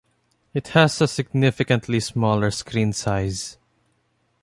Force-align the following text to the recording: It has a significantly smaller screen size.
It 0.55 0.69
has 0.69 0.99
a 0.99 1.07
significantly 1.07 1.99
smaller 1.99 2.49
screen 2.49 2.91
size. 2.91 3.59